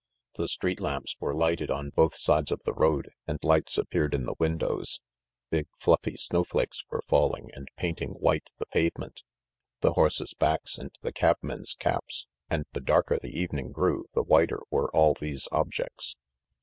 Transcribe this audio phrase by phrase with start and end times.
[0.35, 4.25] The street lamps were lighted on both sides of the road, and lights appeared in
[4.25, 4.99] the windows.
[5.51, 9.21] Big, fluffy snowflakes were falling and painting white the pavement,
[9.81, 14.61] the horses' backs and the cabmen's caps, and the darker the evening grew the whiter
[14.71, 16.15] were all these objects.